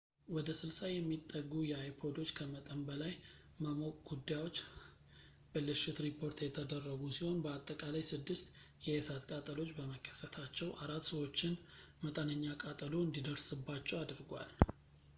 [0.35, 3.11] ወደ 60 የሚጠጉ የአይፖዶች ከመጠን በላይ
[3.63, 4.57] መሞቅ ጉዳዮች
[5.51, 8.47] ብልሽት ሪፖርት የተደረጉ ሲሆን በአጠቃላይ ስድስት
[8.87, 11.53] የእሳት ቃጠሎዎች በመከሰታቸው አራት ሰዎችን
[12.05, 14.51] መጠነኛ ቃጠሎ እንዲደርስባቸው አድርጓል